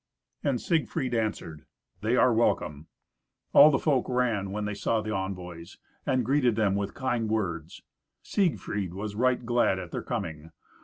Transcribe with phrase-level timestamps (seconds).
[0.43, 1.67] And Siegfried answered,
[2.01, 2.87] "They are welcome."
[3.53, 5.77] All the folk ran when they saw the envoys
[6.07, 7.83] and greeted them with kind words.
[8.23, 10.49] Siegfried was right glad at their coming.